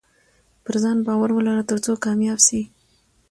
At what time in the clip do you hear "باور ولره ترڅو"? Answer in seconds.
1.07-1.93